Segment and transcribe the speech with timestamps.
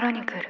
[0.00, 0.40] クロニクル。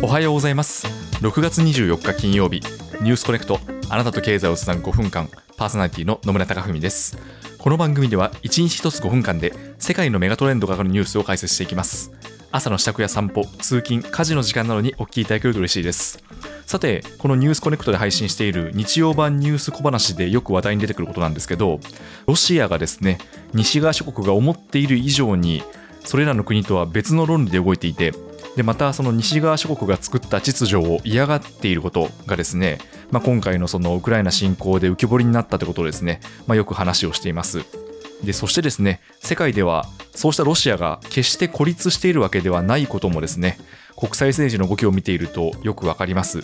[0.00, 0.86] おはようございます。
[1.16, 2.60] 6月24日金曜日。
[3.00, 3.58] ニュースコネクト。
[3.88, 5.28] あなたと経済をつなぐ5分間。
[5.56, 7.18] パーソナリティの野村貴文です。
[7.58, 12.12] この番組では1日1つ5分間で世界のメガトレンドが上がるニュースを解説していきます。
[12.52, 16.22] 朝の支度や散歩通勤家事の時間などにお聞きいただけると嬉しいです。
[16.70, 21.80] さてこのニュースコネクトで配信している日曜版ニュース小話でよく話題に出てくることなんですけど
[22.28, 23.18] ロシアがですね
[23.52, 25.64] 西側諸国が思っている以上に
[26.04, 28.12] それらの国とは別の論理で動いていて
[28.54, 32.78] でまたその西側諸国が作った秩序を嫌がっていることがですね、
[33.10, 37.79] まあ、今回のそのウクライナ侵攻で浮き彫りになったということをですね、まあ、よく話をしています。
[38.24, 43.58] でそしてですね世界ではそうしたロシアが決して孤立しているわけではないこともですね
[43.96, 46.40] 国際政治の動きを見ているとよくわかります。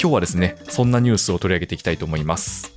[0.00, 2.72] 今日はですねそんなニュースを取り上げていきたいと思います。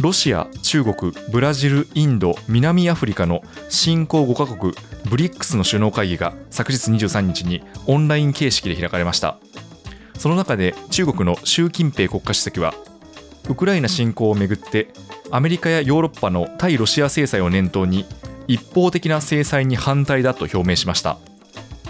[0.00, 4.72] ロシア、中国、ブラジル、インド、南アフリカの新興5カ国
[5.08, 9.38] ブリックスの首脳会議が昨日23日にオンライン形式で開かれました。
[10.18, 12.74] その中で中国の習近平国家主席は
[13.48, 14.88] ウクライナ侵攻をめぐって
[15.30, 18.06] アメリカやヨーロッパの対ロシア制裁を念頭に
[18.46, 21.18] 一方的な制裁に反対だと表明しました。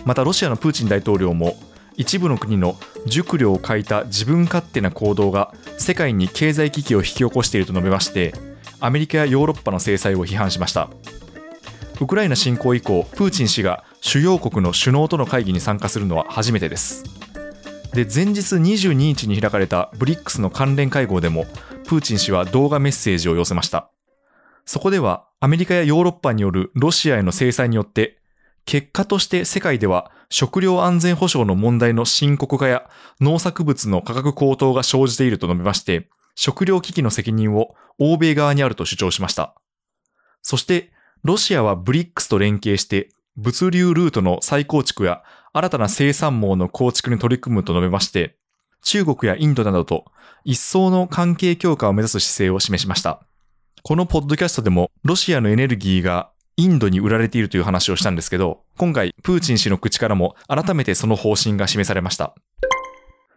[0.05, 1.57] またロシアのプーチン大統領も
[1.97, 8.33] 一部の国の熟慮を欠いた自分勝手な行動が世界に経済危機を引き起こしていると述べまして
[8.81, 10.89] アメリカやヨーロッパの制裁を批判しました。
[12.01, 17.05] ウクライナ侵攻以降プーチン氏が主要国の首脳との会議に参加するのは初めてです。
[17.95, 21.45] で前日22日に開かれたブリックスの関連会合でも
[21.85, 23.91] プーチン氏は動画メッセージを寄せました
[24.65, 28.19] そこではアメリカやヨーロッパによるロシアへの制裁によって
[28.65, 32.89] 結果として世界では食料安全保障の問題の深刻化や
[33.21, 39.55] 農作物の価格高騰が生じていると述べまして、食料危機の責任を欧米側にあると主張しました。
[40.41, 40.91] そして、
[41.23, 45.23] ロシアはブリックスと連携して物流ルートの再構築や
[45.55, 48.37] 新たな生産網の構築に取り組むと述べまして、
[48.83, 50.07] 中国やインドなどと
[50.45, 53.21] 一層の関係強化を目指す姿勢を示しました。
[53.83, 62.35] このポッドキャストでもロシアのエネルギーがインドに売られているという話をしたんですけど、今回、プーチン氏の口からも改めてその方針が示されました。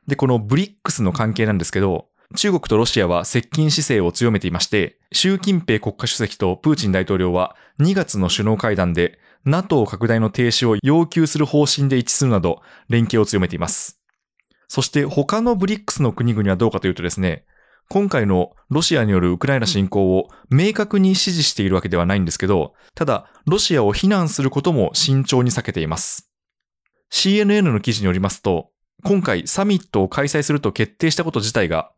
[0.07, 14.01] で、このブリックスの関係なんですけど、中国とロシアは接近姿勢を強めていまして、習近平国家主席とプーチン大統領は2月の首脳会談で NATO 拡大の停止を要求する方針で一致するなど連携を強めています。
[14.67, 17.45] そして他のブリックスの国々はどうかというとですね、
[17.87, 26.31] 今回のロシアによるウクライナ侵攻を明確に支持しているわけではないんですけど、ただ、ロシアを非難することも慎重に避けています。
[27.11, 28.71] CNN の記事によりますと、
[29.03, 31.91] 今回サミットを開催すると決定したこと自体が、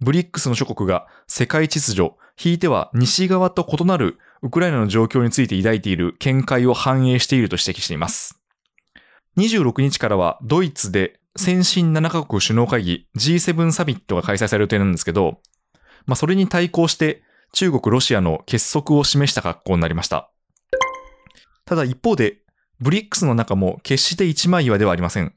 [0.00, 8.40] ブリックスの諸国が世界秩序、ひいては西側と異なるウクライナの状況について抱いている見解を反映していると指摘しています。
[9.36, 15.40] 26日からはドイツで先進7カ国首脳会議 G7 サミットが開催される予定なんですけど、
[16.06, 20.30] まあそれに対抗して中国、ロシアの結束を示した格好になりました。
[21.64, 22.38] ただ一方で、
[22.80, 25.34] ブリックスの中も決して一枚岩ではありません。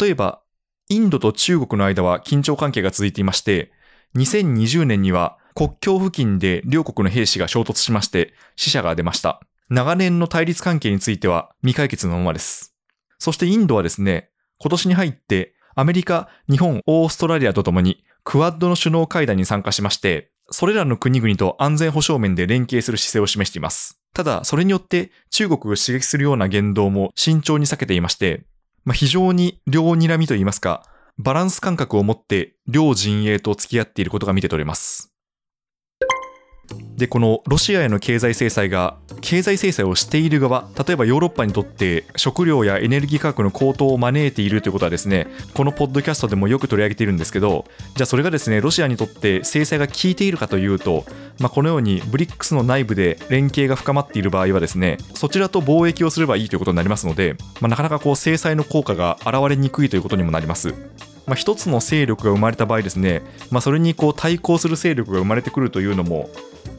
[0.00, 0.42] 例えば、
[0.88, 3.72] インドと中国の間は緊張関係が続いていまして、
[4.16, 9.40] 2020年には国境付近で両国の兵士が衝突しまして死者が出ました。
[9.68, 12.74] 長年の対立関係については未解決のままです。
[13.18, 23.98] そしてインドはですね、今年に入ってアメリカ、日本、オーストラリアとともにクワッドの首脳会談に参加しまして、それらの国々と安全保障面で連携する姿勢を示しています。
[24.14, 28.44] ただ、それによって中国を刺激するような言動も慎重に避けていまして、
[28.84, 30.84] まあ、非常に両睨みといいますか、
[31.18, 35.11] バランス感覚を持って両陣営と付き合っていることが見て取れます。
[36.96, 47.64] で、このロシアへの経済制裁が、経済制裁をしている側、例えばヨーロッパにとって食料やエネルギー価格の高騰を招いているということはですね、このポッドキャストでもよく取り上げているんですけど、
[47.96, 51.04] じゃあそれがですね、ロシアにとって制裁が効いているかというと、
[51.40, 60.74] まあ、このようにブリックスの内部で連携が深まっている場合はですね、そちらと貿易をすればいいということになりますので、まあ、なかなかこう制裁の効果が現れにくいということにもなります。
[61.32, 66.28] まあ、一つの勢力が生まれた場合ですね、まあ、それにこう対抗する勢力が生まれてくるというのも、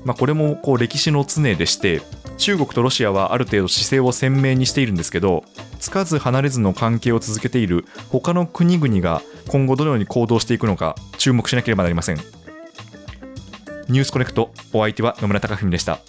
[0.05, 2.03] まあ、これもこう歴史の常でして
[2.37, 5.43] 中国とロシアはある程度姿勢を鮮明にしているんですけど
[5.79, 12.17] つかず離れずの関係を続けている他の国々が今後どのように行動していくのか注目しなければなりません。
[13.89, 15.99] ニュースコネクトお相手は野村貴文でした。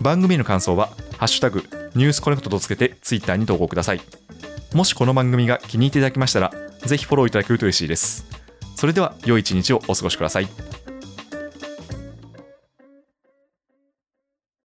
[0.00, 1.62] 番組の感想は「ハッシュタグ
[1.94, 4.00] ニュースコネクト」とつけてツイッターに投稿ください。
[4.74, 6.52] もしこの番組が気に入っていただきましたら
[6.84, 8.26] ぜひフォローいただけると嬉しいです。
[8.76, 10.48] それでは良い一日をお過ごしください。